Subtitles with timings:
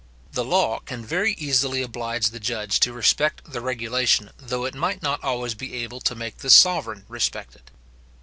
[0.31, 5.03] The law can very easily oblige the judge to respect the regulation though it might
[5.03, 7.69] not always be able to make the sovereign respect it.